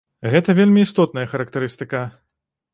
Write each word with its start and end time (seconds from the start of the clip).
Гэта 0.35 0.55
вельмі 0.59 0.79
істотная 0.87 1.27
характарыстыка. 1.35 2.05